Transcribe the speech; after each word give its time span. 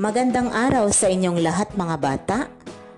Magandang 0.00 0.48
araw 0.48 0.88
sa 0.96 1.12
inyong 1.12 1.44
lahat 1.44 1.76
mga 1.76 1.96
bata. 2.00 2.48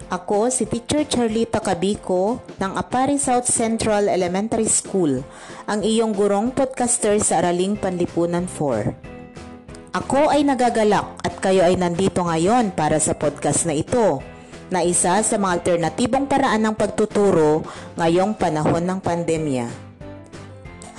Ako 0.07 0.55
si 0.55 0.71
Teacher 0.71 1.03
Charlita 1.03 1.59
Cabico 1.59 2.39
ng 2.63 2.79
Apari 2.79 3.19
South 3.19 3.51
Central 3.51 4.07
Elementary 4.07 4.71
School, 4.71 5.19
ang 5.67 5.83
iyong 5.83 6.15
gurong 6.15 6.55
podcaster 6.55 7.19
sa 7.19 7.43
Araling 7.43 7.75
Panlipunan 7.75 8.47
4. 8.47 9.99
Ako 9.99 10.31
ay 10.31 10.47
nagagalak 10.47 11.19
at 11.27 11.35
kayo 11.43 11.67
ay 11.67 11.75
nandito 11.75 12.23
ngayon 12.23 12.71
para 12.71 13.03
sa 13.03 13.19
podcast 13.19 13.67
na 13.67 13.75
ito, 13.75 14.23
na 14.71 14.87
isa 14.87 15.19
sa 15.27 15.37
mga 15.43 15.59
alternatibong 15.59 16.31
paraan 16.31 16.71
ng 16.71 16.79
pagtuturo 16.79 17.67
ngayong 17.99 18.39
panahon 18.39 18.87
ng 18.87 19.03
pandemya. 19.03 19.67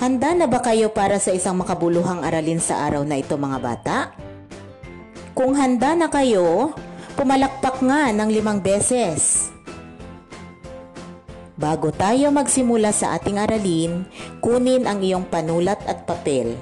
Handa 0.04 0.36
na 0.36 0.52
ba 0.52 0.60
kayo 0.60 0.92
para 0.92 1.16
sa 1.16 1.32
isang 1.32 1.56
makabuluhang 1.56 2.20
aralin 2.20 2.60
sa 2.60 2.84
araw 2.84 3.08
na 3.08 3.16
ito 3.16 3.40
mga 3.40 3.56
bata? 3.56 3.96
Kung 5.34 5.58
handa 5.58 5.98
na 5.98 6.06
kayo, 6.06 6.78
pumalakpak 7.18 7.82
nga 7.82 8.14
ng 8.14 8.30
limang 8.30 8.62
beses. 8.62 9.50
Bago 11.58 11.90
tayo 11.90 12.30
magsimula 12.30 12.94
sa 12.94 13.18
ating 13.18 13.42
aralin, 13.42 14.06
kunin 14.38 14.86
ang 14.86 15.02
iyong 15.02 15.26
panulat 15.26 15.82
at 15.90 16.06
papel. 16.06 16.54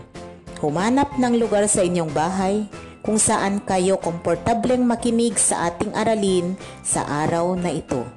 Humanap 0.64 1.20
ng 1.20 1.36
lugar 1.36 1.68
sa 1.68 1.84
inyong 1.84 2.16
bahay 2.16 2.64
kung 3.04 3.20
saan 3.20 3.60
kayo 3.60 4.00
komportableng 4.00 4.88
makinig 4.88 5.36
sa 5.36 5.68
ating 5.68 5.92
aralin 5.92 6.56
sa 6.80 7.04
araw 7.28 7.52
na 7.52 7.76
ito. 7.76 8.08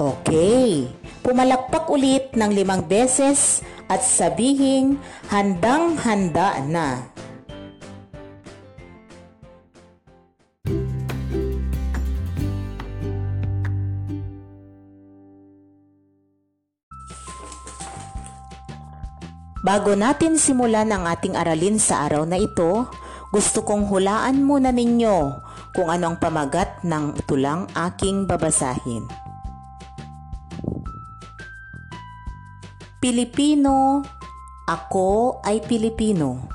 Okay, 0.00 0.88
pumalakpak 1.20 1.84
ulit 1.92 2.32
ng 2.32 2.48
limang 2.48 2.88
beses 2.88 3.60
at 3.92 4.00
sabihing 4.00 4.96
handang-handa 5.28 6.64
na. 6.64 7.11
Bago 19.72 19.96
natin 19.96 20.36
simulan 20.36 20.92
ang 20.92 21.08
ating 21.08 21.32
aralin 21.32 21.80
sa 21.80 22.04
araw 22.04 22.28
na 22.28 22.36
ito, 22.36 22.92
gusto 23.32 23.64
kong 23.64 23.88
hulaan 23.88 24.44
muna 24.44 24.68
ninyo 24.68 25.40
kung 25.72 25.88
ano 25.88 26.12
ang 26.12 26.20
pamagat 26.20 26.84
ng 26.84 27.16
tulang 27.24 27.64
aking 27.72 28.28
babasahin. 28.28 29.08
Pilipino, 33.00 34.04
ako 34.68 35.40
ay 35.40 35.64
Pilipino. 35.64 36.52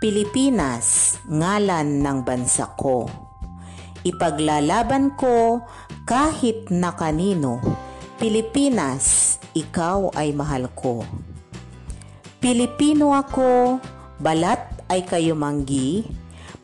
Pilipinas, 0.00 1.20
ngalan 1.28 2.00
ng 2.00 2.24
bansa 2.24 2.72
ko. 2.72 3.04
Ipaglalaban 4.00 5.12
ko 5.12 5.60
kahit 6.08 6.72
na 6.72 6.96
kanino. 6.96 7.60
Pilipinas, 8.16 9.36
ikaw 9.52 10.08
ay 10.16 10.32
mahal 10.32 10.72
ko. 10.72 11.04
Pilipino 12.40 13.12
ako, 13.12 13.76
balat 14.16 14.64
ay 14.88 15.04
kayo 15.04 15.36
manggi, 15.36 16.08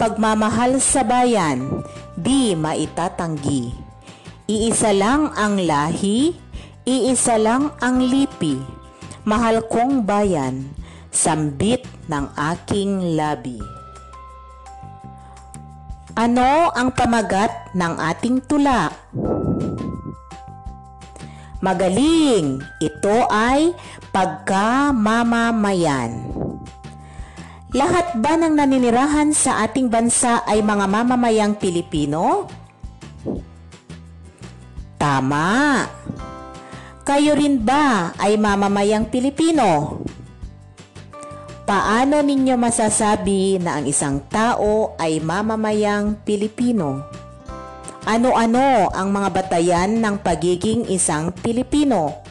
pagmamahal 0.01 0.81
sa 0.81 1.05
bayan, 1.05 1.85
di 2.17 2.57
maitatanggi. 2.57 3.77
Iisa 4.49 4.97
lang 4.97 5.37
ang 5.37 5.61
lahi, 5.61 6.33
iisa 6.89 7.37
lang 7.37 7.77
ang 7.85 8.01
lipi, 8.01 8.57
mahal 9.29 9.69
kong 9.69 10.09
bayan, 10.09 10.65
sambit 11.13 11.85
ng 12.09 12.25
aking 12.57 13.13
labi. 13.13 13.61
Ano 16.17 16.73
ang 16.73 16.89
pamagat 16.97 17.77
ng 17.77 18.01
ating 18.01 18.49
tula? 18.49 18.89
Magaling! 21.61 22.65
Ito 22.81 23.29
ay 23.29 23.77
pagkamamamayan. 24.17 26.25
Lahat 27.77 28.17
ba 28.17 28.41
ng 28.41 28.57
naninirahan 28.57 29.37
sa 29.37 29.61
ating 29.69 29.93
bansa 29.93 30.41
ay 30.49 30.65
mga 30.65 30.89
mamamayang 30.89 31.61
Pilipino? 31.61 32.49
Tama! 34.97 35.85
Kayo 37.05 37.37
rin 37.37 37.61
ba 37.61 38.17
ay 38.17 38.41
mamamayang 38.41 39.13
Pilipino? 39.13 40.01
Paano 41.69 42.25
ninyo 42.25 42.57
masasabi 42.57 43.61
na 43.61 43.77
ang 43.77 43.85
isang 43.85 44.25
tao 44.33 44.97
ay 44.97 45.21
mamamayang 45.21 46.25
Pilipino? 46.25 47.05
Ano-ano 48.09 48.89
ang 48.97 49.13
mga 49.13 49.29
batayan 49.29 50.01
ng 50.01 50.25
pagiging 50.25 50.89
isang 50.89 51.37
Pilipino? 51.37 52.26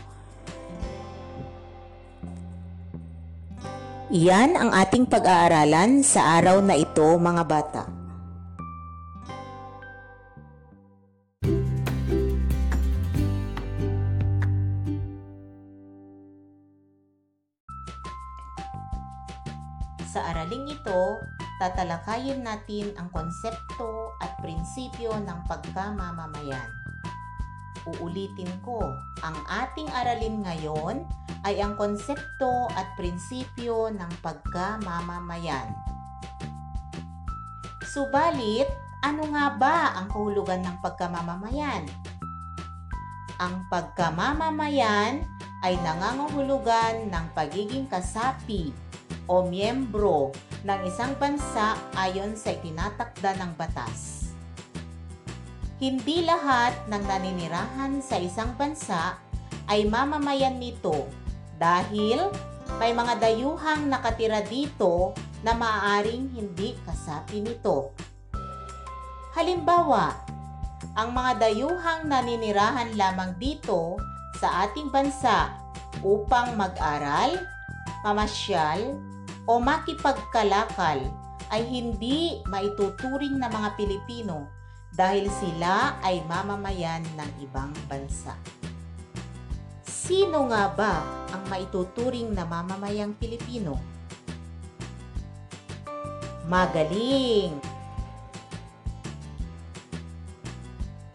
Iyan 4.13 4.53
ang 4.53 4.69
ating 4.69 5.09
pag-aaralan 5.09 6.05
sa 6.05 6.37
araw 6.37 6.61
na 6.61 6.77
ito 6.77 7.17
mga 7.17 7.41
bata. 7.41 7.89
Sa 20.05 20.21
araling 20.21 20.69
ito, 20.69 21.01
tatalakayin 21.57 22.45
natin 22.45 22.93
ang 23.01 23.09
konsepto 23.09 24.13
at 24.21 24.37
prinsipyo 24.37 25.17
ng 25.17 25.39
pagkamamamayan. 25.49 26.69
Uulitin 27.97 28.53
ko, 28.61 28.85
ang 29.25 29.37
ating 29.49 29.89
aralin 29.89 30.45
ngayon 30.45 31.09
ay 31.45 31.61
ang 31.61 31.77
konsepto 31.77 32.65
at 32.73 32.89
prinsipyo 32.97 33.93
ng 33.93 34.11
pagkamamamayan. 34.25 35.69
Subalit, 37.85 38.65
ano 39.05 39.29
nga 39.29 39.53
ba 39.53 39.77
ang 39.93 40.09
kahulugan 40.09 40.65
ng 40.65 40.81
pagkamamamayan? 40.81 41.85
Ang 43.37 43.69
pagkamamamayan 43.69 45.21
ay 45.61 45.77
nangangahulugan 45.85 47.13
ng 47.13 47.25
pagiging 47.37 47.85
kasapi 47.85 48.73
o 49.29 49.45
miyembro 49.45 50.33
ng 50.65 50.79
isang 50.89 51.13
bansa 51.21 51.77
ayon 51.93 52.33
sa 52.33 52.57
itinatakda 52.57 53.37
ng 53.37 53.51
batas. 53.53 54.33
Hindi 55.77 56.25
lahat 56.25 56.73
ng 56.89 57.03
naninirahan 57.05 58.01
sa 58.01 58.17
isang 58.17 58.57
bansa 58.57 59.21
ay 59.69 59.85
mamamayan 59.85 60.57
nito 60.57 61.05
dahil 61.55 62.29
may 62.81 62.91
mga 62.91 63.21
dayuhang 63.21 63.87
nakatira 63.87 64.43
dito 64.43 65.15
na 65.45 65.53
maaaring 65.53 66.33
hindi 66.33 66.75
kasapi 66.83 67.45
nito. 67.45 67.93
Halimbawa, 69.37 70.15
ang 70.95 71.11
mga 71.11 71.43
dayuhang 71.43 72.07
naninirahan 72.07 72.95
lamang 72.95 73.35
dito 73.35 73.99
sa 74.39 74.67
ating 74.67 74.91
bansa 74.91 75.51
upang 76.03 76.55
mag-aral, 76.55 77.39
mamasyal, 78.03 78.95
o 79.45 79.61
makipagkalakal 79.61 80.99
ay 81.53 81.61
hindi 81.61 82.41
maituturing 82.49 83.37
na 83.37 83.45
mga 83.45 83.77
Pilipino 83.77 84.49
dahil 84.95 85.29
sila 85.29 85.99
ay 86.01 86.23
mamamayan 86.25 87.03
ng 87.19 87.29
ibang 87.45 87.69
bansa. 87.85 88.33
Sino 90.05 90.45
nga 90.53 90.69
ba 90.69 91.01
ang 91.33 91.49
maituturing 91.49 92.29
na 92.29 92.45
mamamayang 92.45 93.17
Pilipino? 93.17 93.81
Magaling! 96.45 97.57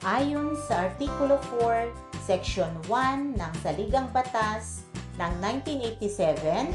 Ayon 0.03 0.59
sa 0.67 0.91
Artikulo 0.91 1.39
4, 1.63 2.27
Section 2.27 2.67
1 2.91 3.39
ng 3.39 3.53
Saligang 3.63 4.11
Batas 4.11 4.83
ng 5.23 5.39
1987, 5.39 6.75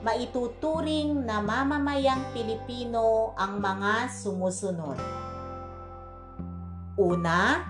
maituturing 0.00 1.20
na 1.20 1.44
mamamayang 1.44 2.32
Pilipino 2.32 3.36
ang 3.36 3.60
mga 3.60 4.08
sumusunod. 4.08 4.96
Una, 6.96 7.68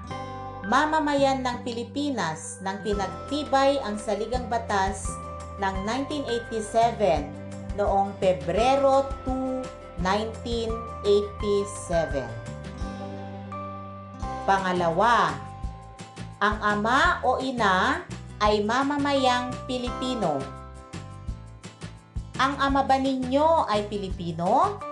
mamamayan 0.67 1.43
ng 1.43 1.63
Pilipinas 1.67 2.63
nang 2.63 2.79
pinagtibay 2.87 3.83
ang 3.83 3.99
saligang 3.99 4.47
batas 4.47 5.11
ng 5.59 5.75
1987 5.87 7.75
noong 7.75 8.15
Pebrero 8.23 9.11
2, 9.27 9.99
1987. 10.03 12.27
Pangalawa, 14.43 15.39
ang 16.43 16.59
ama 16.59 17.23
o 17.23 17.39
ina 17.39 18.03
ay 18.43 18.67
mamamayang 18.67 19.55
Pilipino. 19.71 20.43
Ang 22.43 22.59
ama 22.59 22.83
ba 22.83 22.99
ninyo 22.99 23.71
ay 23.71 23.87
Pilipino? 23.87 24.83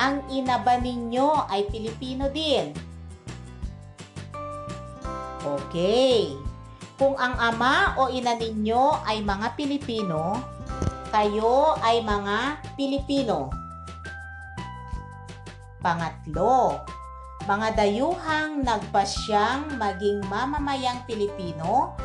ang 0.00 0.24
ina 0.32 0.56
ba 0.64 0.80
ninyo 0.80 1.44
ay 1.52 1.68
Pilipino 1.68 2.32
din? 2.32 2.72
Okay. 5.40 6.36
Kung 7.00 7.16
ang 7.16 7.32
ama 7.40 7.96
o 7.96 8.12
ina 8.12 8.36
ninyo 8.36 9.08
ay 9.08 9.24
mga 9.24 9.56
Pilipino, 9.56 10.36
kayo 11.08 11.80
ay 11.80 12.04
mga 12.04 12.60
Pilipino. 12.76 13.48
Pangatlo, 15.80 16.84
mga 17.48 17.72
dayuhang 17.72 18.60
nagpasyang 18.60 19.80
maging 19.80 20.20
mamamayang 20.28 21.00
Pilipino 21.08 21.96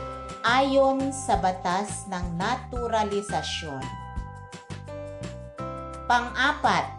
ayon 0.47 1.11
sa 1.11 1.35
batas 1.43 2.07
ng 2.07 2.39
naturalisasyon. 2.39 3.83
Pang-apat, 6.07 6.94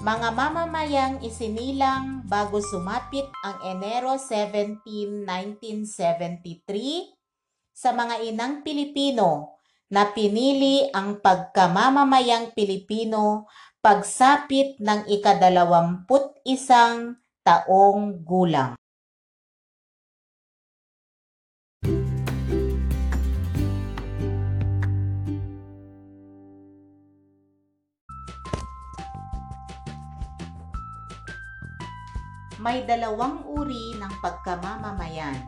mga 0.00 0.28
mamamayang 0.36 1.24
isinilang 1.24 2.20
bago 2.28 2.60
sumapit 2.60 3.24
ang 3.40 3.56
Enero 3.64 4.20
17, 4.20 4.84
1973 5.24 7.16
sa 7.72 7.96
mga 7.96 8.20
inang 8.28 8.60
Pilipino 8.60 9.56
na 9.88 10.10
pinili 10.12 10.90
ang 10.92 11.22
pagkamamamayang 11.24 12.52
Pilipino 12.52 13.48
pagsapit 13.80 14.76
ng 14.82 15.06
ikadalawamput 15.08 16.42
isang 16.44 17.16
taong 17.46 18.20
gulang. 18.26 18.74
May 32.66 32.82
dalawang 32.82 33.46
uri 33.46 33.94
ng 33.94 34.10
pagkamamamayan. 34.18 35.38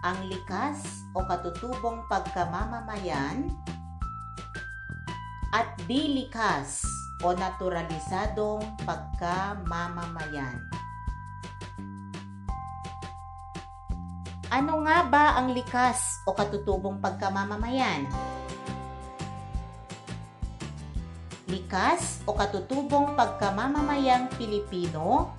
Ang 0.00 0.32
likas 0.32 1.04
o 1.12 1.20
katutubong 1.20 2.08
pagkamamamayan 2.08 3.52
at 5.52 5.68
di 5.84 6.16
likas 6.16 6.80
o 7.20 7.36
naturalisadong 7.36 8.64
pagkamamamayan. 8.88 10.56
Ano 14.48 14.80
nga 14.88 15.04
ba 15.12 15.24
ang 15.44 15.52
likas 15.52 16.24
o 16.24 16.32
katutubong 16.32 17.04
pagkamamamayan? 17.04 18.08
Likas 21.54 22.26
o 22.26 22.34
katutubong 22.34 23.14
pagkamamamayang 23.14 24.26
Pilipino 24.34 25.30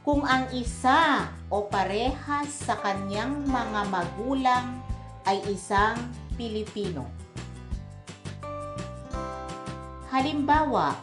kung 0.00 0.24
ang 0.24 0.48
isa 0.56 1.28
o 1.52 1.68
parehas 1.68 2.48
sa 2.48 2.80
kanyang 2.80 3.44
mga 3.44 3.92
magulang 3.92 4.80
ay 5.28 5.44
isang 5.52 6.00
Pilipino. 6.40 7.04
Halimbawa, 10.08 10.96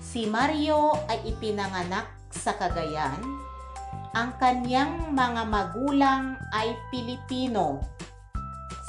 si 0.00 0.24
Mario 0.24 0.96
ay 1.12 1.36
ipinanganak 1.36 2.08
sa 2.32 2.56
Cagayan, 2.56 3.20
ang 4.16 4.32
kanyang 4.40 5.12
mga 5.12 5.44
magulang 5.44 6.40
ay 6.56 6.72
Pilipino. 6.88 7.84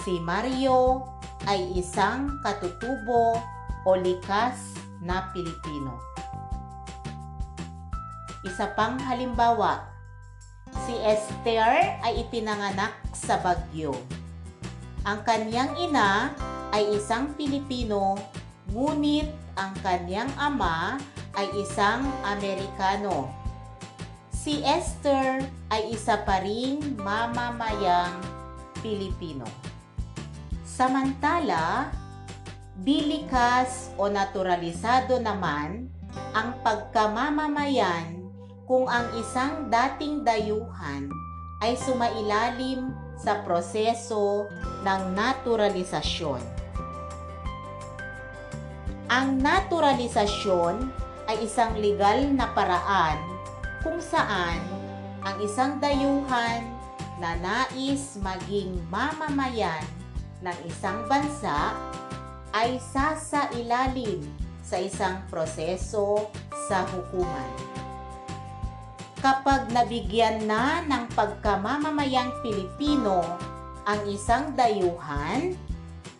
Si 0.07 0.18
Mario 0.24 1.04
ay 1.44 1.75
isang 1.75 2.39
katutubo 2.39 3.38
o 3.83 3.95
likas 4.00 4.80
na 5.03 5.31
Pilipino. 5.35 6.00
Isa 8.44 8.71
pang 8.75 9.00
halimbawa, 9.00 9.88
si 10.83 10.95
Esther 11.00 11.95
ay 12.03 12.27
ipinanganak 12.27 12.91
sa 13.15 13.39
Bagyo. 13.39 13.95
Ang 15.07 15.24
kanyang 15.24 15.75
ina 15.80 16.31
ay 16.75 16.95
isang 16.95 17.31
Pilipino, 17.35 18.19
ngunit 18.71 19.31
ang 19.56 19.71
kanyang 19.80 20.31
ama 20.36 21.00
ay 21.39 21.47
isang 21.59 22.03
Amerikano. 22.27 23.31
Si 24.31 24.59
Esther 24.59 25.44
ay 25.71 25.95
isa 25.95 26.19
pa 26.27 26.44
ring 26.44 27.00
mamamayang 27.00 28.19
Pilipino. 28.83 29.47
Samantala, 30.68 31.95
Bilikas 32.73 33.93
o 34.01 34.09
naturalisado 34.09 35.21
naman 35.21 35.93
ang 36.33 36.57
pagkamamamayan 36.65 38.25
kung 38.65 38.89
ang 38.89 39.13
isang 39.13 39.69
dating 39.69 40.25
dayuhan 40.25 41.05
ay 41.61 41.77
sumailalim 41.77 42.89
sa 43.13 43.45
proseso 43.45 44.49
ng 44.81 45.01
naturalisasyon. 45.13 46.41
Ang 49.13 49.37
naturalisasyon 49.37 50.75
ay 51.29 51.45
isang 51.45 51.77
legal 51.77 52.25
na 52.33 52.49
paraan 52.57 53.21
kung 53.85 54.01
saan 54.01 54.57
ang 55.21 55.37
isang 55.45 55.77
dayuhan 55.77 56.65
na 57.21 57.37
nais 57.37 58.17
maging 58.17 58.81
mamamayan 58.89 59.85
ng 60.41 60.57
isang 60.65 61.05
bansa 61.05 61.77
ay 62.53 62.77
sasailalim 62.77 64.21
sa 64.61 64.77
isang 64.77 65.25
proseso 65.27 66.29
sa 66.69 66.85
hukuman. 66.85 67.51
Kapag 69.19 69.73
nabigyan 69.73 70.45
na 70.45 70.85
ng 70.85 71.09
pagkamamamayang 71.17 72.29
Pilipino 72.45 73.25
ang 73.83 74.01
isang 74.07 74.53
dayuhan, 74.53 75.57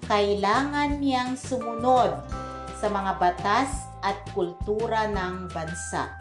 kailangan 0.09 1.00
niyang 1.00 1.38
sumunod 1.38 2.18
sa 2.81 2.88
mga 2.91 3.15
batas 3.21 3.88
at 4.03 4.19
kultura 4.35 5.07
ng 5.07 5.47
bansa. 5.53 6.12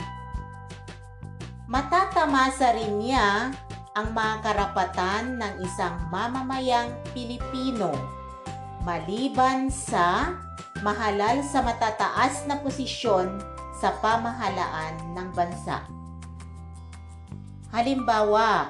Matatamasa 1.67 2.77
rin 2.77 3.01
niya 3.01 3.51
ang 3.97 4.09
mga 4.13 4.45
karapatan 4.45 5.41
ng 5.41 5.55
isang 5.63 5.99
mamamayang 6.11 6.91
Pilipino 7.11 8.22
maliban 8.83 9.71
sa 9.71 10.35
mahalal 10.83 11.47
sa 11.47 11.63
matataas 11.63 12.51
na 12.51 12.59
posisyon 12.59 13.39
sa 13.79 13.95
pamahalaan 14.03 15.15
ng 15.15 15.29
bansa. 15.31 15.87
Halimbawa, 17.71 18.69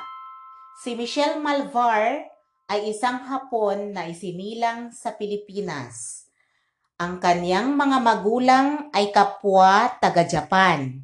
si 0.84 0.92
Michelle 0.94 1.40
Malvar 1.40 2.28
ay 2.68 2.92
isang 2.92 3.24
Hapon 3.24 3.96
na 3.96 4.06
isinilang 4.08 4.92
sa 4.92 5.16
Pilipinas. 5.16 6.28
Ang 7.00 7.18
kanyang 7.18 7.72
mga 7.74 7.98
magulang 7.98 8.68
ay 8.92 9.10
kapwa 9.10 9.90
taga-Japan. 9.98 11.02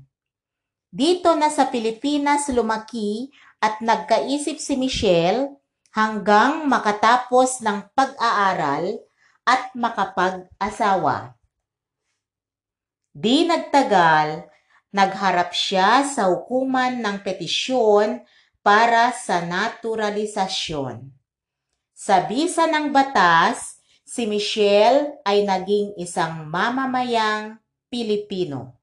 Dito 0.89 1.33
na 1.35 1.49
sa 1.49 1.69
Pilipinas 1.69 2.49
lumaki 2.53 3.33
at 3.59 3.81
nagkaisip 3.83 4.61
si 4.63 4.79
Michelle 4.79 5.59
hanggang 5.93 6.69
makatapos 6.69 7.65
ng 7.65 7.91
pag-aaral 7.93 9.01
at 9.49 9.73
makapag-asawa. 9.75 11.35
Di 13.13 13.49
nagtagal, 13.49 14.47
nagharap 14.95 15.51
siya 15.51 16.07
sa 16.07 16.31
hukuman 16.31 17.03
ng 17.03 17.25
petisyon 17.27 18.23
para 18.63 19.11
sa 19.11 19.43
naturalisasyon. 19.43 21.09
Sa 21.99 22.23
bisa 22.31 22.71
ng 22.71 22.95
batas, 22.95 23.83
si 24.07 24.25
Michelle 24.25 25.19
ay 25.27 25.43
naging 25.43 25.99
isang 25.99 26.47
mamamayang 26.47 27.59
Pilipino. 27.91 28.78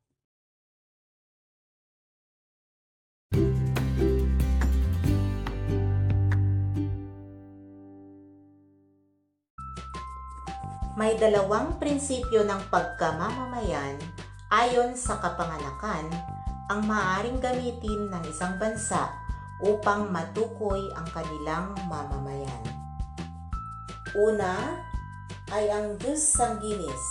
May 10.95 11.19
dalawang 11.19 11.75
prinsipyo 11.75 12.47
ng 12.47 12.71
pagkamamamayan 12.71 13.99
ayon 14.47 14.95
sa 14.95 15.19
kapanganakan 15.19 16.07
ang 16.71 16.87
maaaring 16.87 17.35
gamitin 17.43 18.07
ng 18.07 18.23
isang 18.31 18.55
bansa 18.55 19.11
upang 19.59 20.07
matukoy 20.07 20.79
ang 20.95 21.03
kanilang 21.11 21.75
mamamayan. 21.91 22.63
Una 24.15 24.79
ay 25.51 25.67
ang 25.67 25.99
jus 25.99 26.23
sanguinis. 26.31 27.03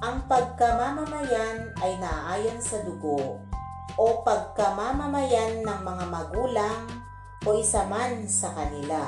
Ang 0.00 0.24
pagkamamamayan 0.24 1.76
ay 1.84 2.00
naaayon 2.00 2.64
sa 2.64 2.80
dugo 2.80 3.44
o 4.00 4.04
pagkamamamayan 4.24 5.60
ng 5.60 5.80
mga 5.84 6.04
magulang 6.08 6.80
o 7.44 7.52
isa 7.60 7.84
man 7.92 8.24
sa 8.24 8.56
kanila. 8.56 9.04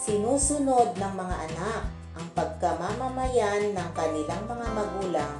Sinusunod 0.00 0.96
ng 0.96 1.12
mga 1.12 1.36
anak 1.52 2.01
ang 2.22 2.30
pagkamamamayan 2.38 3.74
ng 3.74 3.90
kanilang 3.98 4.46
mga 4.46 4.68
magulang 4.70 5.34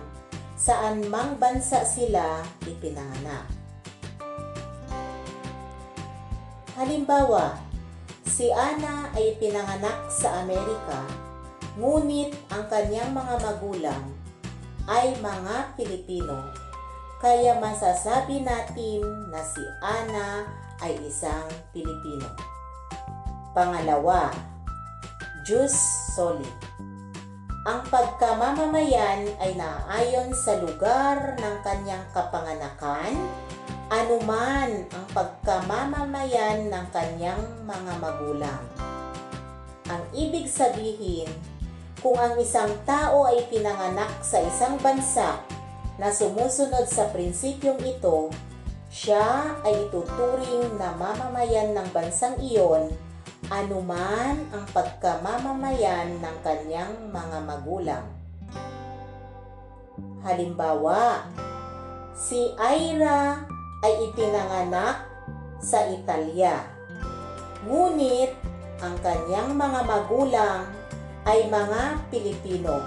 saan 0.58 1.06
mang 1.06 1.38
bansa 1.38 1.86
sila 1.86 2.42
ipinanganak. 2.66 3.46
Halimbawa, 6.74 7.54
si 8.26 8.50
Ana 8.50 9.14
ay 9.14 9.38
pinanganak 9.38 10.10
sa 10.10 10.42
Amerika, 10.42 11.06
ngunit 11.78 12.34
ang 12.50 12.66
kanyang 12.66 13.14
mga 13.14 13.34
magulang 13.38 14.02
ay 14.90 15.14
mga 15.22 15.78
Pilipino. 15.78 16.50
Kaya 17.22 17.62
masasabi 17.62 18.42
natin 18.42 19.06
na 19.30 19.38
si 19.38 19.62
Ana 19.78 20.50
ay 20.82 20.98
isang 21.06 21.46
Pilipino. 21.70 22.26
Pangalawa, 23.54 24.34
Jus 25.46 25.78
Soli. 26.18 26.61
Ang 27.62 27.86
pagkamamamayan 27.94 29.38
ay 29.38 29.54
naayon 29.54 30.34
sa 30.34 30.58
lugar 30.58 31.38
ng 31.38 31.56
kanyang 31.62 32.02
kapanganakan, 32.10 33.14
anuman 33.86 34.82
ang 34.90 35.06
pagkamamamayan 35.14 36.66
ng 36.66 36.86
kanyang 36.90 37.38
mga 37.62 37.92
magulang. 38.02 38.62
Ang 39.86 40.02
ibig 40.10 40.50
sabihin, 40.50 41.30
kung 42.02 42.18
ang 42.18 42.34
isang 42.42 42.74
tao 42.82 43.30
ay 43.30 43.46
pinanganak 43.46 44.10
sa 44.26 44.42
isang 44.42 44.74
bansa 44.82 45.38
na 46.02 46.10
sumusunod 46.10 46.90
sa 46.90 47.14
prinsipyong 47.14 47.78
ito, 47.86 48.34
siya 48.90 49.54
ay 49.62 49.86
ituturing 49.86 50.66
na 50.82 50.98
mamamayan 50.98 51.78
ng 51.78 51.86
bansang 51.94 52.34
iyon 52.42 52.90
anuman 53.52 54.48
ang 54.48 54.64
pagkamamamayan 54.72 56.16
ng 56.24 56.36
kanyang 56.40 57.12
mga 57.12 57.38
magulang. 57.44 58.06
Halimbawa, 60.24 61.28
si 62.16 62.48
Ira 62.56 63.44
ay 63.84 64.08
ipinanganak 64.08 65.04
sa 65.60 65.84
Italia. 65.84 66.64
Ngunit 67.68 68.32
ang 68.80 68.96
kanyang 69.04 69.52
mga 69.52 69.80
magulang 69.84 70.64
ay 71.28 71.44
mga 71.52 72.08
Pilipino. 72.08 72.80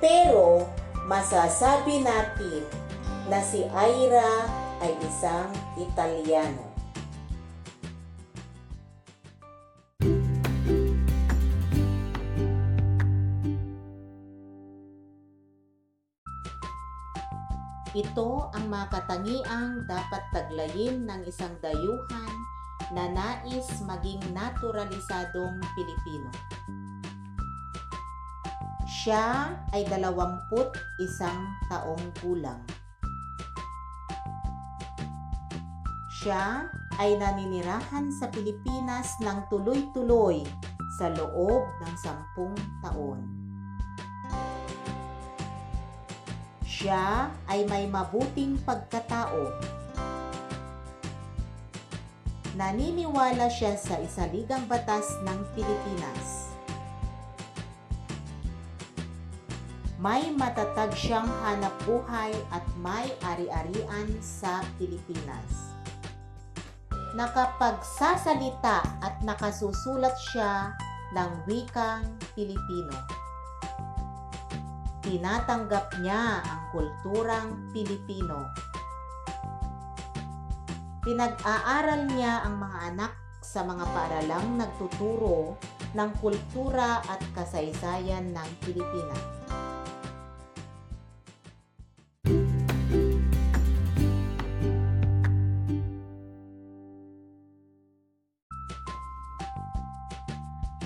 Pero 0.00 0.64
masasabi 1.04 2.00
natin 2.00 2.64
na 3.28 3.44
si 3.44 3.68
Ira 3.68 4.48
ay 4.80 4.96
isang 5.04 5.52
Italiano. 5.76 6.67
Ang 18.68 18.76
mga 18.84 19.00
katangiang 19.00 19.70
dapat 19.88 20.22
taglayin 20.28 21.08
ng 21.08 21.24
isang 21.24 21.56
dayuhan 21.64 22.36
na 22.92 23.08
nais 23.08 23.64
maging 23.80 24.20
naturalisadong 24.36 25.56
Pilipino. 25.72 26.28
Siya 28.84 29.56
ay 29.72 29.88
dalawamput 29.88 30.76
isang 31.00 31.48
taong 31.72 32.12
gulang. 32.20 32.60
Siya 36.20 36.68
ay 37.00 37.16
naninirahan 37.16 38.12
sa 38.20 38.28
Pilipinas 38.28 39.16
ng 39.24 39.48
tuloy-tuloy 39.48 40.44
sa 41.00 41.08
loob 41.16 41.64
ng 41.88 41.94
sampung 41.96 42.52
taon. 42.84 43.37
Siya 46.78 47.34
ay 47.50 47.66
may 47.66 47.90
mabuting 47.90 48.54
pagkatao. 48.62 49.50
Naniniwala 52.54 53.50
siya 53.50 53.74
sa 53.74 53.98
isaligang 53.98 54.62
batas 54.70 55.10
ng 55.26 55.38
Pilipinas. 55.58 56.54
May 59.98 60.30
matatag 60.30 60.94
siyang 60.94 61.26
hanap 61.42 61.74
buhay 61.82 62.30
at 62.54 62.62
may 62.78 63.10
ari-arian 63.26 64.14
sa 64.22 64.62
Pilipinas. 64.78 65.74
Nakapagsasalita 67.18 69.02
at 69.02 69.18
nakasusulat 69.26 70.14
siya 70.30 70.78
ng 71.10 71.42
wikang 71.50 72.06
Pilipino 72.38 73.17
tinatanggap 75.08 76.04
niya 76.04 76.44
ang 76.44 76.68
kulturang 76.68 77.72
Pilipino. 77.72 78.44
Pinag-aaral 81.00 82.12
niya 82.12 82.44
ang 82.44 82.60
mga 82.60 82.78
anak 82.92 83.12
sa 83.40 83.64
mga 83.64 83.88
paaralang 83.88 84.60
nagtuturo 84.60 85.56
ng 85.96 86.10
kultura 86.20 87.00
at 87.08 87.24
kasaysayan 87.32 88.36
ng 88.36 88.48
Pilipinas. 88.60 89.24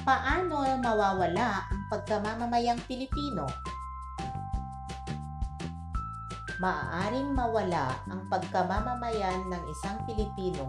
Paano 0.06 0.62
mawawala 0.78 1.66
ang 1.66 1.82
pagkamamamayang 1.90 2.78
Pilipino 2.86 3.50
maaaring 6.60 7.32
mawala 7.32 7.96
ang 8.10 8.26
pagkamamamayan 8.28 9.48
ng 9.48 9.62
isang 9.70 9.96
Pilipino, 10.04 10.68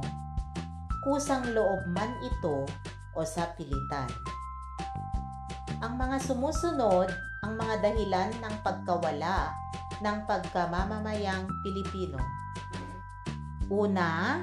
kusang 1.03 1.51
loob 1.51 1.83
man 1.91 2.11
ito 2.23 2.63
o 3.17 3.19
sa 3.27 3.51
pilitan. 3.57 4.07
Ang 5.83 5.99
mga 5.99 6.23
sumusunod 6.23 7.11
ang 7.43 7.59
mga 7.59 7.75
dahilan 7.83 8.31
ng 8.39 8.55
pagkawala 8.63 9.51
ng 9.99 10.17
pagkamamamayang 10.23 11.43
Pilipino. 11.59 12.19
Una, 13.67 14.39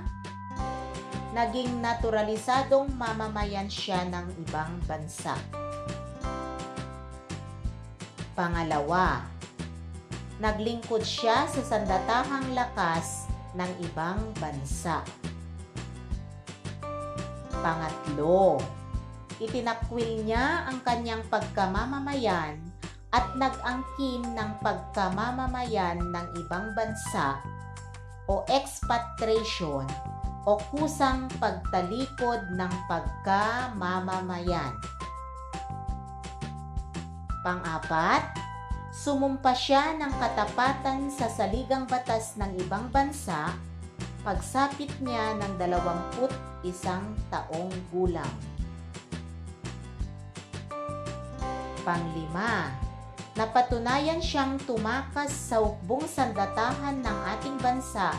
naging 1.32 1.80
naturalisadong 1.80 2.92
mamamayan 2.92 3.72
siya 3.72 4.04
ng 4.04 4.26
ibang 4.44 4.76
bansa. 4.84 5.32
Pangalawa, 8.36 9.29
naglingkod 10.40 11.04
siya 11.04 11.44
sa 11.44 11.60
sandatahang 11.60 12.56
lakas 12.56 13.28
ng 13.52 13.68
ibang 13.84 14.16
bansa. 14.40 15.04
Pangatlo, 17.60 18.56
itinakwil 19.36 20.24
niya 20.24 20.64
ang 20.64 20.80
kanyang 20.80 21.20
pagkamamamayan 21.28 22.56
at 23.12 23.28
nag-angkin 23.36 24.24
ng 24.32 24.50
pagkamamamayan 24.64 26.00
ng 26.00 26.26
ibang 26.40 26.72
bansa 26.72 27.36
o 28.24 28.40
expatriation 28.48 29.84
o 30.48 30.56
kusang 30.72 31.28
pagtalikod 31.36 32.40
ng 32.56 32.72
pagkamamamayan. 32.88 34.72
Pang-apat, 37.44 38.39
Sumumpa 38.90 39.54
siya 39.54 39.94
ng 39.94 40.12
katapatan 40.18 41.14
sa 41.14 41.30
saligang 41.30 41.86
batas 41.86 42.34
ng 42.34 42.58
ibang 42.58 42.90
bansa 42.90 43.54
pagsapit 44.26 44.90
niya 45.00 45.38
ng 45.38 45.56
dalawamput 45.56 46.34
isang 46.66 47.16
taong 47.32 47.72
gulang. 47.88 48.28
Panglima, 51.80 52.68
napatunayan 53.38 54.20
siyang 54.20 54.60
tumakas 54.68 55.32
sa 55.32 55.64
ukbong 55.64 56.04
sandatahan 56.04 57.00
ng 57.00 57.18
ating 57.38 57.56
bansa 57.62 58.12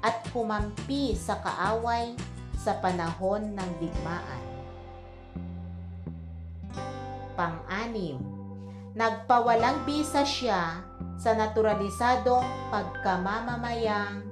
at 0.00 0.16
kumampi 0.32 1.12
sa 1.12 1.36
kaaway 1.44 2.16
sa 2.56 2.72
panahon 2.80 3.52
ng 3.52 3.70
digmaan. 3.76 4.42
Pang-anim, 7.36 8.33
nagpawalang 8.94 9.82
bisa 9.82 10.22
siya 10.22 10.78
sa 11.18 11.34
naturalisadong 11.34 12.46
pagkamamamayang 12.70 14.22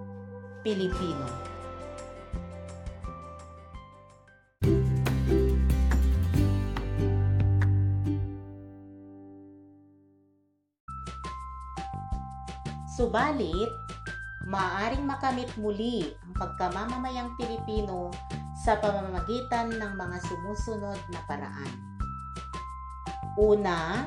Pilipino. 0.62 1.26
Subalit, 12.92 13.72
maaaring 14.46 15.02
makamit 15.02 15.50
muli 15.58 16.06
ang 16.22 16.38
pagkamamamayang 16.38 17.34
Pilipino 17.34 18.14
sa 18.62 18.78
pamamagitan 18.78 19.74
ng 19.74 19.92
mga 19.98 20.22
sumusunod 20.22 21.00
na 21.10 21.20
paraan. 21.26 21.72
Una, 23.34 24.06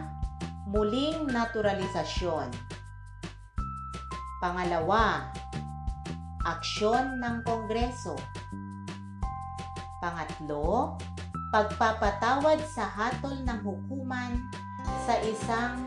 muling 0.65 1.29
naturalisasyon. 1.29 2.49
Pangalawa, 4.41 5.29
aksyon 6.41 7.21
ng 7.21 7.45
Kongreso. 7.45 8.17
Pangatlo, 10.01 10.97
pagpapatawad 11.53 12.57
sa 12.65 12.89
hatol 12.89 13.45
ng 13.45 13.59
hukuman 13.61 14.41
sa 15.05 15.21
isang 15.21 15.85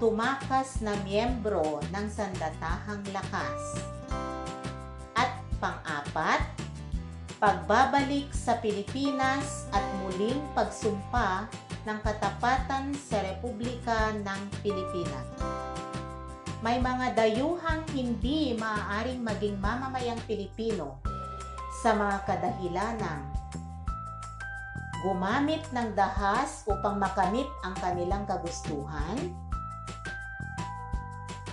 tumakas 0.00 0.80
na 0.80 0.96
miyembro 1.04 1.84
ng 1.92 2.06
sandatahang 2.08 3.04
lakas. 3.12 3.60
At 5.12 5.36
pang-apat, 5.60 6.40
pagbabalik 7.36 8.32
sa 8.32 8.56
Pilipinas 8.56 9.68
at 9.68 9.84
muling 10.00 10.40
pagsumpa 10.56 11.44
ng 11.84 11.98
katapatan 12.00 12.96
sa 12.96 13.20
Republika 13.20 14.12
ng 14.16 14.40
Pilipinas. 14.64 15.28
May 16.64 16.80
mga 16.80 17.12
dayuhang 17.12 17.84
hindi 17.92 18.56
maaaring 18.56 19.20
maging 19.20 19.60
mamamayang 19.60 20.20
Pilipino 20.24 20.96
sa 21.84 21.92
mga 21.92 22.24
kadahilanang 22.24 23.22
gumamit 25.04 25.60
ng 25.76 25.92
dahas 25.92 26.64
upang 26.64 26.96
makamit 26.96 27.44
ang 27.60 27.76
kanilang 27.76 28.24
kagustuhan, 28.24 29.20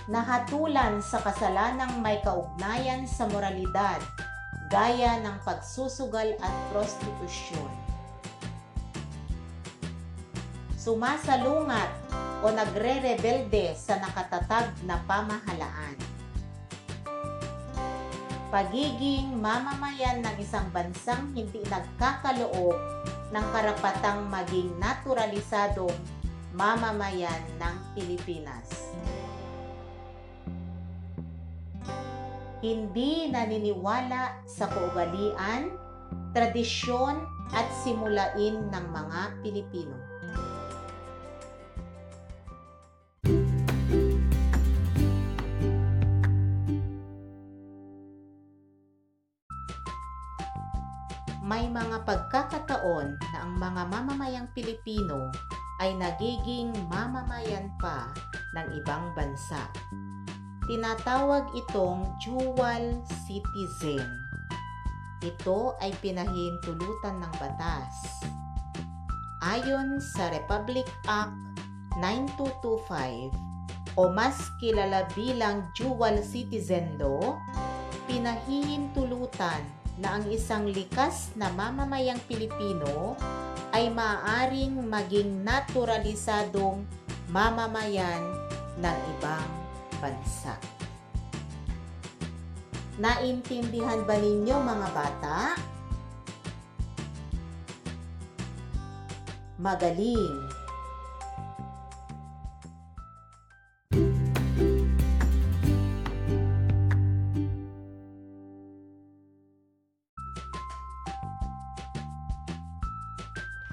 nahatulan 0.08 1.04
sa 1.04 1.20
kasalanang 1.20 2.00
may 2.00 2.16
kaugnayan 2.24 3.04
sa 3.04 3.28
moralidad 3.28 4.00
gaya 4.72 5.20
ng 5.20 5.36
pagsusugal 5.44 6.32
at 6.40 6.54
prostitusyon. 6.72 7.91
Sumasalungat 10.82 11.94
o 12.42 12.50
nagre-rebelde 12.50 13.70
sa 13.78 14.02
nakatatag 14.02 14.74
na 14.82 14.98
pamahalaan. 15.06 15.94
Pagiging 18.50 19.30
mamamayan 19.38 20.26
ng 20.26 20.36
isang 20.42 20.66
bansang 20.74 21.30
hindi 21.38 21.62
nagkakaloob 21.70 22.74
ng 23.30 23.46
karapatang 23.54 24.26
maging 24.26 24.74
naturalisadong 24.82 25.94
mamamayan 26.50 27.46
ng 27.62 27.74
Pilipinas. 27.94 28.90
Hindi 32.58 33.30
naniniwala 33.30 34.34
sa 34.50 34.66
kaugalian, 34.66 35.78
tradisyon 36.34 37.22
at 37.54 37.70
simulain 37.86 38.66
ng 38.66 38.86
mga 38.90 39.20
Pilipino. 39.46 40.01
Pagkakataon 52.82 53.14
na 53.30 53.38
ang 53.46 53.54
mga 53.62 53.82
mamamayang 53.94 54.48
Pilipino 54.50 55.30
ay 55.78 55.94
nagiging 55.94 56.74
mamamayan 56.90 57.70
pa 57.78 58.10
ng 58.58 58.66
ibang 58.82 59.14
bansa. 59.14 59.70
Tinatawag 60.66 61.50
itong 61.58 62.06
dual 62.22 63.02
citizen. 63.26 64.02
Ito 65.22 65.78
ay 65.78 65.94
pinahintulutan 66.02 67.22
ng 67.22 67.32
batas. 67.38 67.94
Ayon 69.42 69.98
sa 69.98 70.30
Republic 70.30 70.86
Act 71.06 71.34
9225 71.98 73.30
o 73.98 74.10
mas 74.10 74.38
kilala 74.62 75.06
bilang 75.14 75.66
dual 75.74 76.22
citizen 76.22 76.94
law, 76.98 77.38
pinahihintulutan 78.06 79.81
na 80.00 80.20
ang 80.20 80.24
isang 80.32 80.68
likas 80.68 81.32
na 81.36 81.52
mamamayang 81.52 82.20
Pilipino 82.24 83.16
ay 83.72 83.88
maaaring 83.88 84.80
maging 84.84 85.44
naturalisadong 85.44 86.84
mamamayan 87.32 88.20
ng 88.76 88.98
ibang 89.16 89.50
bansa. 90.00 90.56
Naintindihan 93.00 94.04
ba 94.04 94.20
ninyo 94.20 94.56
mga 94.60 94.88
bata? 94.92 95.38
Magaling! 99.56 100.51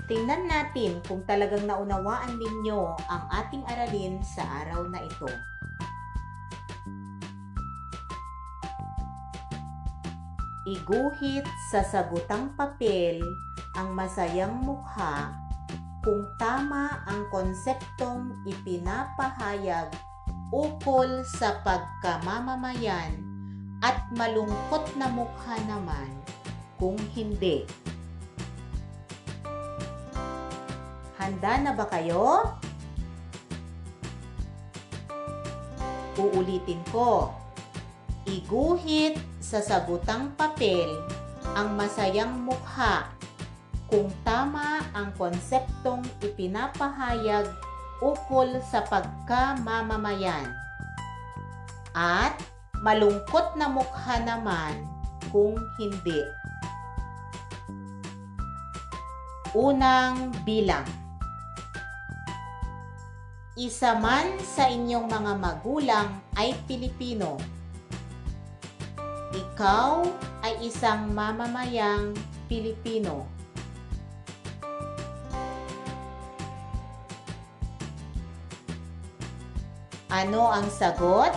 Tingnan 0.10 0.50
natin 0.50 1.06
kung 1.06 1.22
talagang 1.30 1.70
naunawaan 1.70 2.42
ninyo 2.42 2.98
ang 3.06 3.24
ating 3.30 3.62
aralin 3.70 4.18
sa 4.26 4.42
araw 4.66 4.90
na 4.90 5.06
ito. 5.06 5.30
Iguhit 10.66 11.46
sa 11.70 11.86
sagutang 11.86 12.58
papel 12.58 13.22
ang 13.78 13.94
masayang 13.94 14.58
mukha 14.66 15.30
kung 16.02 16.26
tama 16.42 17.06
ang 17.06 17.30
konseptong 17.30 18.34
ipinapahayag 18.50 19.94
ukol 20.50 21.22
sa 21.38 21.62
pagkamamamayan 21.62 23.14
at 23.86 24.10
malungkot 24.18 24.90
na 24.98 25.06
mukha 25.06 25.54
naman 25.70 26.10
kung 26.82 26.98
hindi. 27.14 27.70
Handa 31.30 31.62
na 31.62 31.78
ba 31.78 31.86
kayo? 31.86 32.58
Uulitin 36.18 36.82
ko. 36.90 37.30
Iguhit 38.26 39.22
sa 39.38 39.62
sagutang 39.62 40.34
papel 40.34 40.90
ang 41.54 41.78
masayang 41.78 42.34
mukha 42.34 43.14
kung 43.86 44.10
tama 44.26 44.82
ang 44.98 45.14
konseptong 45.22 46.02
ipinapahayag 46.26 47.46
ukol 48.02 48.50
sa 48.66 48.82
pagkamamamayan. 48.90 50.50
At 51.94 52.42
malungkot 52.82 53.54
na 53.54 53.70
mukha 53.70 54.18
naman 54.26 54.82
kung 55.30 55.62
hindi. 55.78 56.26
Unang 59.54 60.34
bilang 60.42 60.90
isa 63.60 63.92
man 64.00 64.40
sa 64.40 64.72
inyong 64.72 65.12
mga 65.12 65.34
magulang 65.36 66.08
ay 66.40 66.56
Pilipino. 66.64 67.36
Ikaw 69.36 69.92
ay 70.48 70.64
isang 70.64 71.12
mamamayang 71.12 72.16
Pilipino. 72.48 73.28
Ano 80.08 80.48
ang 80.48 80.72
sagot? 80.72 81.36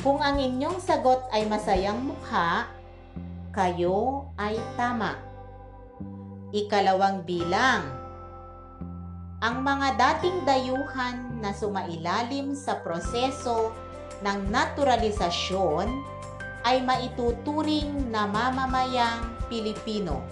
Kung 0.00 0.24
ang 0.24 0.40
inyong 0.40 0.80
sagot 0.80 1.20
ay 1.28 1.44
masayang 1.44 2.00
mukha, 2.00 2.72
kayo 3.52 4.32
ay 4.40 4.56
tama. 4.80 5.20
Ikalawang 6.56 7.28
bilang 7.28 8.01
ang 9.42 9.66
mga 9.66 9.98
dating 9.98 10.46
dayuhan 10.46 11.42
na 11.42 11.50
sumailalim 11.50 12.54
sa 12.54 12.78
proseso 12.78 13.74
ng 14.22 14.38
naturalisasyon 14.54 15.90
ay 16.62 16.78
maituturing 16.86 17.90
na 18.14 18.30
mamamayang 18.30 19.34
Pilipino. 19.50 20.22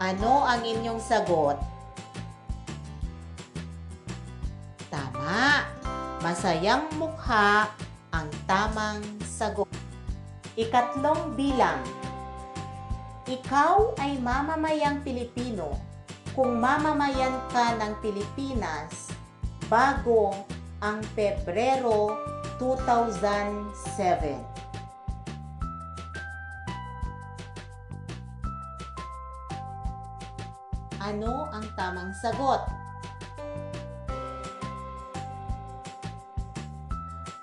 Ano 0.00 0.48
ang 0.48 0.64
inyong 0.64 0.96
sagot? 0.96 1.60
Tama! 4.88 5.68
Masayang 6.24 6.88
mukha 6.96 7.68
ang 8.16 8.32
tamang 8.48 9.04
sagot. 9.20 9.68
Ikatlong 10.56 11.36
bilang 11.36 11.84
ikaw 13.28 13.92
ay 14.00 14.16
mamamayang 14.24 15.04
Pilipino 15.04 15.76
kung 16.32 16.56
mamamayan 16.56 17.36
ka 17.52 17.76
ng 17.76 18.00
Pilipinas 18.00 19.12
bago 19.68 20.32
ang 20.80 21.04
Pebrero 21.12 22.16
2007. 22.56 24.32
Ano 31.04 31.52
ang 31.52 31.66
tamang 31.76 32.16
sagot? 32.16 32.64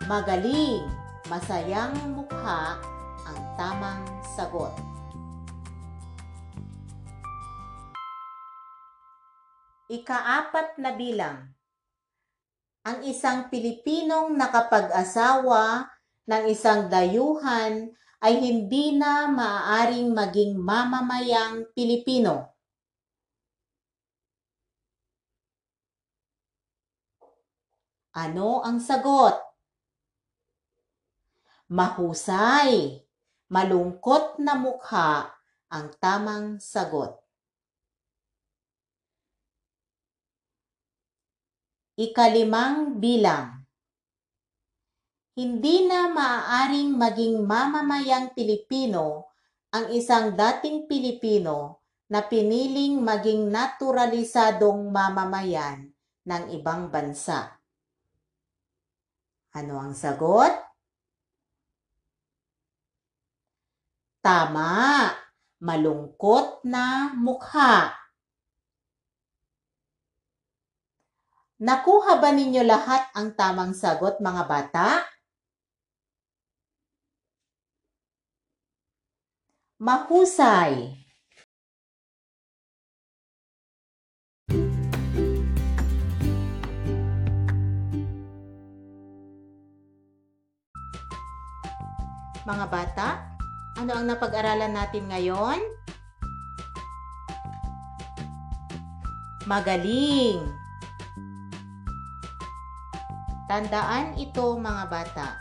Magaling, 0.10 0.86
masayang 1.30 1.93
mukha 2.13 2.78
ang 3.26 3.39
tamang 3.58 4.02
sagot. 4.34 4.94
Ikaapat 9.95 10.75
na 10.84 10.91
bilang. 10.91 11.55
Ang 12.84 13.08
isang 13.08 13.47
Pilipinong 13.47 14.36
nakapag-asawa 14.36 15.88
ng 16.27 16.43
isang 16.51 16.91
dayuhan 16.91 17.95
ay 18.19 18.34
hindi 18.43 18.99
na 18.99 19.31
maaaring 19.31 20.12
maging 20.12 20.60
mamamayang 20.60 21.71
Pilipino. 21.71 22.51
Ano 28.15 28.63
ang 28.63 28.79
sagot? 28.84 29.36
Mahusay, 31.71 33.01
malungkot 33.51 34.39
na 34.43 34.55
mukha 34.55 35.36
ang 35.71 35.91
tamang 35.99 36.62
sagot. 36.62 37.24
Ikalimang 41.95 42.99
bilang. 42.99 43.63
Hindi 45.36 45.88
na 45.88 46.12
maaaring 46.12 46.91
maging 46.91 47.47
mamamayang 47.47 48.36
Pilipino 48.36 49.31
ang 49.71 49.88
isang 49.95 50.36
dating 50.36 50.91
Pilipino 50.91 51.79
na 52.12 52.19
piniling 52.19 52.99
maging 52.99 53.47
naturalisadong 53.47 54.91
mamamayan 54.91 55.88
ng 56.27 56.43
ibang 56.60 56.91
bansa. 56.91 57.63
Ano 59.55 59.79
ang 59.79 59.95
sagot? 59.95 60.51
Tama, 64.19 64.71
malungkot 65.63 66.67
na 66.67 67.15
mukha. 67.15 68.04
Nakuha 71.55 72.19
ba 72.19 72.35
ninyo 72.35 72.67
lahat 72.67 73.15
ang 73.15 73.31
tamang 73.31 73.71
sagot 73.71 74.19
mga 74.19 74.43
bata? 74.43 75.07
Mahusay! 79.79 80.99
Mga 92.43 92.65
bata, 92.67 93.07
ano 93.79 93.91
ang 93.95 94.03
napag-aralan 94.11 94.75
natin 94.75 95.07
ngayon? 95.07 95.63
Magaling! 99.47 100.64
Tandaan 103.45 104.17
ito 104.17 104.58
mga 104.58 104.84
bata. 104.89 105.38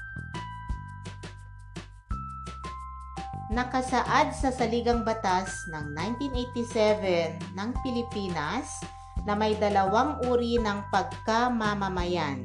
Nakasaad 3.49 4.37
sa 4.37 4.53
Saligang 4.53 5.09
Batas 5.09 5.64
ng 5.73 5.97
1987 6.21 7.57
ng 7.57 7.71
Pilipinas 7.81 8.85
na 9.25 9.33
may 9.33 9.57
dalawang 9.57 10.21
uri 10.29 10.61
ng 10.61 10.85
pagkamamamayan. 10.93 12.45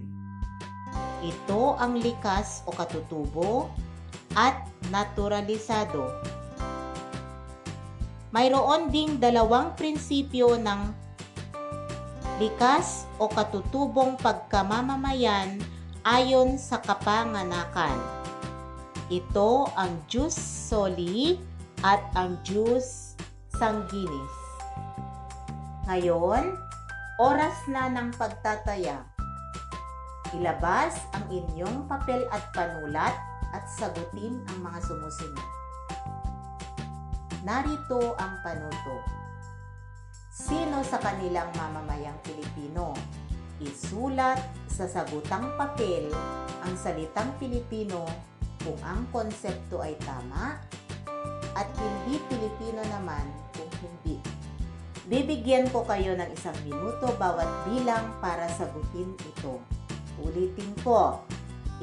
Ito 1.19 1.75
ang 1.75 1.99
likas 1.99 2.63
o 2.63 2.71
katutubo 2.71 3.67
at 4.39 4.63
naturalisado. 4.87 6.07
Mayroon 8.31 8.87
ding 8.95 9.19
dalawang 9.19 9.75
prinsipyo 9.75 10.55
ng 10.55 11.08
likas 12.39 13.03
o 13.19 13.27
katutubong 13.27 14.15
pagkamamamayan 14.15 15.59
ayon 16.07 16.55
sa 16.55 16.79
kapanganakan. 16.79 17.99
Ito 19.11 19.67
ang 19.75 19.99
jus 20.07 20.39
soli 20.39 21.35
at 21.83 21.99
ang 22.15 22.39
jus 22.47 23.19
sanguinis. 23.59 24.35
Ngayon, 25.91 26.55
oras 27.19 27.59
na 27.67 27.91
ng 27.91 28.15
pagtataya. 28.15 29.03
Ilabas 30.31 30.95
ang 31.11 31.27
inyong 31.27 31.91
papel 31.91 32.23
at 32.31 32.47
panulat 32.55 33.19
at 33.51 33.67
sagutin 33.67 34.39
ang 34.47 34.63
mga 34.63 34.79
sumusunod. 34.87 35.47
Narito 37.43 38.15
ang 38.15 38.39
panuto. 38.47 39.18
Sino 40.39 40.79
sa 40.87 41.03
kanilang 41.03 41.51
mamamayang 41.59 42.15
Pilipino? 42.23 42.95
Isulat 43.59 44.39
sa 44.71 44.87
sagutang 44.87 45.51
papel 45.59 46.07
ang 46.63 46.73
salitang 46.79 47.35
Pilipino 47.35 48.07
kung 48.63 48.79
ang 48.79 49.03
konsepto 49.11 49.83
ay 49.83 49.99
tama 49.99 50.55
at 51.59 51.67
hindi 51.75 52.23
Pilipino 52.31 52.79
naman 52.87 53.27
kung 53.51 53.67
hindi. 53.83 54.15
Bibigyan 55.11 55.67
ko 55.75 55.83
kayo 55.83 56.15
ng 56.15 56.31
isang 56.31 56.55
minuto 56.63 57.11
bawat 57.19 57.67
bilang 57.67 58.07
para 58.23 58.47
sagutin 58.47 59.11
ito. 59.19 59.59
Ulitin 60.23 60.71
ko, 60.87 61.19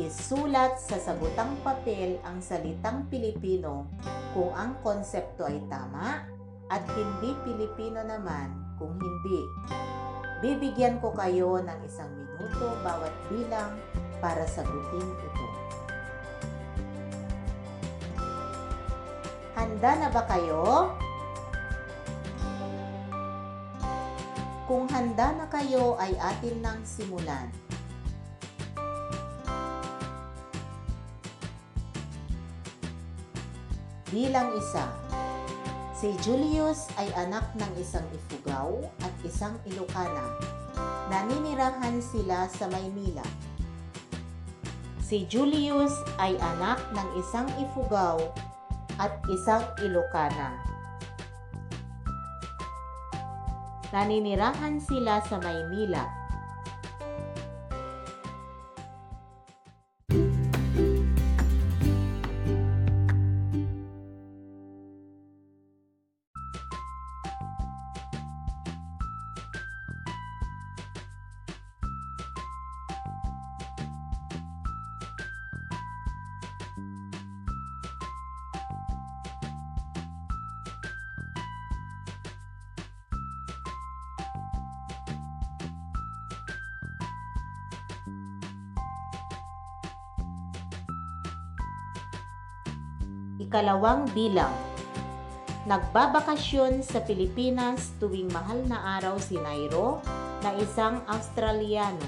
isulat 0.00 0.80
sa 0.80 0.96
sagutang 0.96 1.60
papel 1.60 2.16
ang 2.24 2.40
salitang 2.40 3.04
Pilipino 3.12 3.84
kung 4.32 4.56
ang 4.56 4.80
konsepto 4.80 5.44
ay 5.44 5.60
tama 5.68 6.35
at 6.66 6.82
hindi 6.94 7.34
Pilipino 7.46 8.02
naman 8.02 8.50
kung 8.74 8.98
hindi. 8.98 9.46
Bibigyan 10.42 10.98
ko 11.00 11.14
kayo 11.14 11.62
ng 11.62 11.78
isang 11.86 12.10
minuto 12.12 12.74
bawat 12.82 13.14
bilang 13.30 13.78
para 14.18 14.44
sagutin 14.44 15.06
ito. 15.06 15.46
Handa 19.56 19.90
na 19.96 20.08
ba 20.12 20.22
kayo? 20.28 20.92
Kung 24.66 24.90
handa 24.90 25.32
na 25.32 25.46
kayo 25.46 25.94
ay 25.96 26.12
atin 26.18 26.58
nang 26.60 26.80
simulan. 26.82 27.48
Bilang 34.10 34.52
isa. 34.58 35.05
Si 35.96 36.12
Julius 36.20 36.92
ay 37.00 37.08
anak 37.16 37.56
ng 37.56 37.72
isang 37.80 38.04
Ifugao 38.12 38.84
at 39.00 39.16
isang 39.24 39.56
Ilocana. 39.64 40.36
Naninirahan 41.08 42.04
sila 42.04 42.52
sa 42.52 42.68
Maynila. 42.68 43.24
Si 45.00 45.24
Julius 45.24 45.96
ay 46.20 46.36
anak 46.36 46.84
ng 46.92 47.08
isang 47.16 47.48
Ifugao 47.56 48.28
at 49.00 49.16
isang 49.32 49.64
Ilocana. 49.80 50.60
Naninirahan 53.88 54.76
sila 54.76 55.24
sa 55.24 55.40
Maynila. 55.40 56.25
Ikalawang 93.36 94.08
bilang. 94.16 94.52
Nagbabakasyon 95.68 96.80
sa 96.80 97.04
Pilipinas 97.04 97.92
tuwing 98.00 98.32
mahal 98.32 98.64
na 98.64 98.96
araw 98.96 99.20
si 99.20 99.36
Nairo 99.36 100.00
na 100.40 100.56
isang 100.56 101.04
Australiano. 101.04 102.06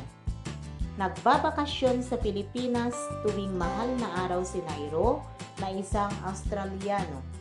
Nagbabakasyon 0.97 2.01
sa 2.01 2.17
Pilipinas 2.17 2.97
tuwing 3.27 3.53
mahal 3.61 3.93
na 4.01 4.25
araw 4.25 4.41
si 4.41 4.65
Nairo 4.65 5.21
na 5.61 5.69
isang 5.69 6.09
Australiano. 6.25 7.38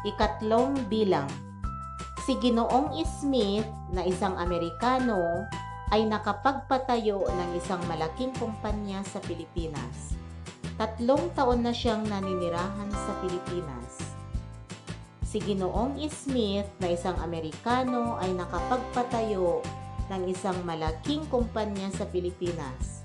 Ikatlong 0.00 0.88
bilang. 0.88 1.28
Si 2.24 2.32
Ginoong 2.40 2.96
Smith 3.04 3.68
na 3.92 4.00
isang 4.08 4.32
Amerikano 4.40 5.44
ay 5.92 6.08
nakapagpatayo 6.08 7.20
ng 7.28 7.50
isang 7.58 7.82
malaking 7.84 8.32
kumpanya 8.40 9.04
sa 9.04 9.20
Pilipinas. 9.20 10.16
Tatlong 10.80 11.28
taon 11.36 11.60
na 11.60 11.76
siyang 11.76 12.08
naninirahan 12.08 12.88
sa 12.88 13.12
Pilipinas. 13.20 14.16
Si 15.20 15.36
Ginoong 15.36 16.00
Smith 16.08 16.70
na 16.80 16.88
isang 16.88 17.20
Amerikano 17.20 18.16
ay 18.24 18.32
nakapagpatayo 18.32 19.60
ng 20.08 20.22
isang 20.32 20.56
malaking 20.64 21.28
kumpanya 21.28 21.92
sa 21.92 22.08
Pilipinas. 22.08 23.04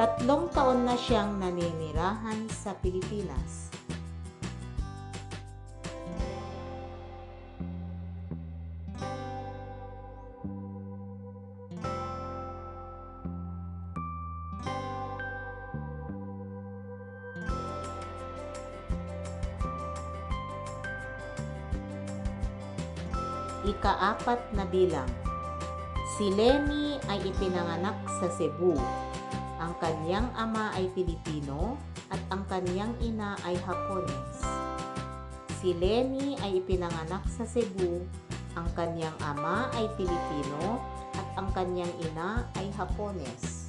Tatlong 0.00 0.48
taon 0.56 0.88
na 0.88 0.96
siyang 0.96 1.36
naninirahan 1.36 2.48
sa 2.48 2.72
Pilipinas. 2.80 3.71
Ikaapat 24.02 24.58
na 24.58 24.66
bilang. 24.66 25.06
Si 26.18 26.26
Lenny 26.34 26.98
ay 27.06 27.22
ipinanganak 27.22 27.94
sa 28.18 28.26
Cebu. 28.34 28.74
Ang 29.62 29.78
kanyang 29.78 30.26
ama 30.34 30.74
ay 30.74 30.90
Pilipino 30.90 31.78
at 32.10 32.18
ang 32.34 32.42
kanyang 32.50 32.98
ina 32.98 33.38
ay 33.46 33.54
Hapones. 33.62 34.42
Si 35.62 35.78
Lenny 35.78 36.34
ay 36.42 36.58
ipinanganak 36.58 37.22
sa 37.30 37.46
Cebu. 37.46 38.02
Ang 38.58 38.66
kanyang 38.74 39.14
ama 39.22 39.70
ay 39.70 39.86
Pilipino 39.94 40.82
at 41.14 41.38
ang 41.38 41.54
kanyang 41.54 41.94
ina 42.02 42.50
ay 42.58 42.74
Hapones. 42.74 43.61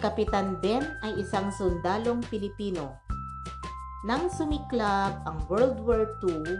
Kapitan 0.00 0.56
Ben 0.64 0.96
ay 1.04 1.20
isang 1.20 1.52
sundalong 1.52 2.24
Pilipino. 2.32 2.96
Nang 4.08 4.32
sumiklab 4.32 5.28
ang 5.28 5.44
World 5.44 5.76
War 5.84 6.16
II, 6.24 6.56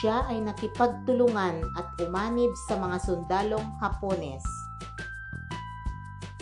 siya 0.00 0.24
ay 0.24 0.40
nakipagtulungan 0.40 1.68
at 1.76 1.84
umanib 2.00 2.48
sa 2.64 2.80
mga 2.80 2.96
sundalong 3.04 3.68
Hapones. 3.84 4.40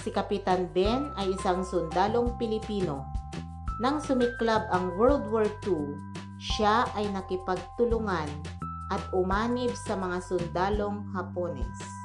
Si 0.06 0.14
Kapitan 0.14 0.70
Ben 0.70 1.10
ay 1.18 1.34
isang 1.34 1.66
sundalong 1.66 2.38
Pilipino. 2.38 3.02
Nang 3.82 3.98
sumiklab 3.98 4.70
ang 4.70 4.94
World 4.94 5.26
War 5.34 5.50
II, 5.66 5.98
siya 6.38 6.86
ay 6.94 7.10
nakipagtulungan 7.10 8.30
at 8.94 9.02
umanib 9.10 9.74
sa 9.74 9.98
mga 9.98 10.22
sundalong 10.22 11.10
Hapones. 11.10 11.95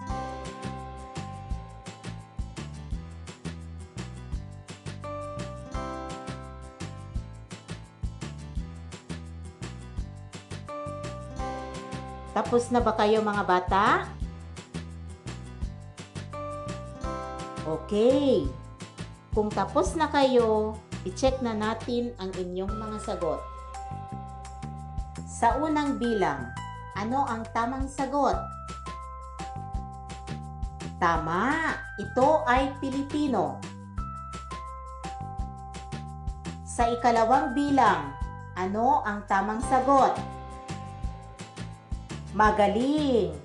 Tapos 12.52 12.68
na 12.68 12.84
ba 12.84 12.92
kayo 13.00 13.24
mga 13.24 13.48
bata? 13.48 14.04
Okay. 17.64 18.44
Kung 19.32 19.48
tapos 19.48 19.96
na 19.96 20.12
kayo, 20.12 20.76
i-check 21.08 21.40
na 21.40 21.56
natin 21.56 22.12
ang 22.20 22.28
inyong 22.36 22.76
mga 22.76 22.98
sagot. 23.08 23.40
Sa 25.32 25.64
unang 25.64 25.96
bilang, 25.96 26.52
ano 27.00 27.24
ang 27.24 27.48
tamang 27.56 27.88
sagot? 27.88 28.36
Tama! 31.00 31.56
Ito 32.04 32.44
ay 32.52 32.76
Pilipino. 32.84 33.64
Sa 36.68 36.84
ikalawang 36.92 37.56
bilang, 37.56 38.12
ano 38.60 39.08
ang 39.08 39.24
tamang 39.24 39.64
sagot? 39.64 40.41
Magaling! 42.32 43.36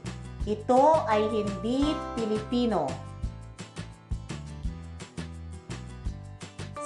Ito 0.47 1.03
ay 1.11 1.27
hindi 1.27 1.91
Pilipino. 2.15 2.87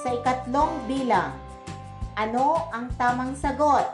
Sa 0.00 0.08
ikatlong 0.16 0.88
bilang, 0.88 1.36
ano 2.16 2.72
ang 2.72 2.88
tamang 2.96 3.36
sagot? 3.36 3.92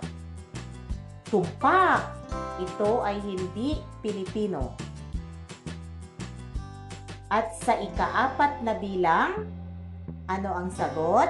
Tumpak! 1.27 2.15
Ito 2.63 3.03
ay 3.03 3.19
hindi 3.27 3.83
Pilipino. 3.99 4.79
At 7.27 7.59
sa 7.59 7.75
ikaapat 7.75 8.63
na 8.63 8.79
bilang, 8.79 9.51
ano 10.31 10.51
ang 10.55 10.71
sagot? 10.71 11.27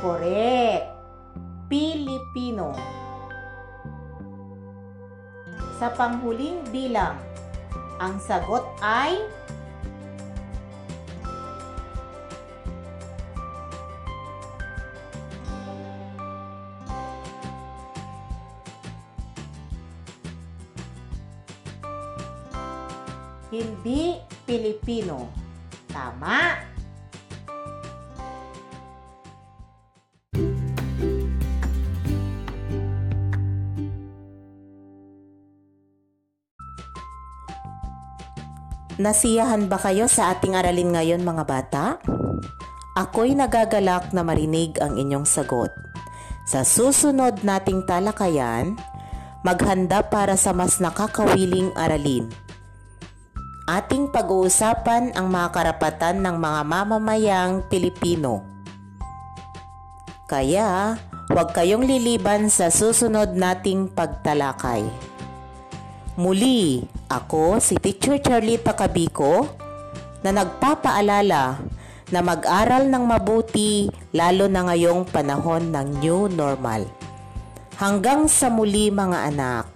Correct! 0.00 0.88
Pilipino. 1.68 2.99
Sa 5.80 5.88
panghuling 5.96 6.60
bilang, 6.68 7.16
ang 7.96 8.20
sagot 8.20 8.68
ay 8.84 9.16
hindi 23.48 24.20
Pilipino. 24.44 25.32
Tama! 25.88 26.69
Nasiyahan 39.00 39.64
ba 39.64 39.80
kayo 39.80 40.04
sa 40.12 40.36
ating 40.36 40.52
aralin 40.52 40.92
ngayon 40.92 41.24
mga 41.24 41.44
bata? 41.48 41.84
Ako'y 42.92 43.32
nagagalak 43.32 44.12
na 44.12 44.20
marinig 44.20 44.76
ang 44.76 45.00
inyong 45.00 45.24
sagot. 45.24 45.72
Sa 46.44 46.68
susunod 46.68 47.40
nating 47.40 47.88
talakayan, 47.88 48.76
maghanda 49.40 50.04
para 50.04 50.36
sa 50.36 50.52
mas 50.52 50.84
nakakawiling 50.84 51.72
aralin. 51.80 52.28
Ating 53.64 54.12
pag-uusapan 54.12 55.16
ang 55.16 55.32
mga 55.32 55.48
karapatan 55.48 56.20
ng 56.20 56.36
mga 56.36 56.60
mamamayang 56.60 57.64
Pilipino. 57.72 58.44
Kaya, 60.28 61.00
huwag 61.32 61.56
kayong 61.56 61.88
liliban 61.88 62.52
sa 62.52 62.68
susunod 62.68 63.32
nating 63.32 63.96
pagtalakay. 63.96 64.84
Muli, 66.20 66.84
ako 67.10 67.58
si 67.58 67.74
Teacher 67.74 68.22
Charlita 68.22 68.78
Cabico 68.78 69.50
na 70.22 70.30
nagpapaalala 70.30 71.58
na 72.10 72.20
mag-aral 72.22 72.86
ng 72.86 73.04
mabuti 73.06 73.90
lalo 74.14 74.46
na 74.46 74.70
ngayong 74.70 75.10
panahon 75.10 75.74
ng 75.74 75.86
new 75.98 76.30
normal. 76.30 76.86
Hanggang 77.82 78.30
sa 78.30 78.46
muli 78.46 78.94
mga 78.94 79.34
anak. 79.34 79.66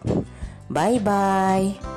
Bye-bye! 0.70 1.94